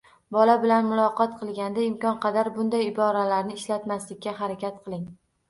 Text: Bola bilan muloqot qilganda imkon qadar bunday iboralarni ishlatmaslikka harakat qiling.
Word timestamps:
Bola 0.35 0.53
bilan 0.61 0.87
muloqot 0.93 1.35
qilganda 1.41 1.83
imkon 1.89 2.17
qadar 2.23 2.49
bunday 2.57 2.87
iboralarni 2.87 3.61
ishlatmaslikka 3.61 4.35
harakat 4.43 4.83
qiling. 4.89 5.07